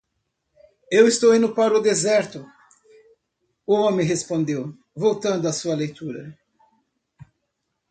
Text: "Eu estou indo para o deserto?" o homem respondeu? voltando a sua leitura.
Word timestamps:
"Eu 0.89 1.05
estou 1.07 1.35
indo 1.35 1.53
para 1.53 1.77
o 1.77 1.79
deserto?" 1.79 2.43
o 3.67 3.75
homem 3.75 4.03
respondeu? 4.03 4.73
voltando 4.95 5.47
a 5.47 5.53
sua 5.53 5.75
leitura. 5.75 6.35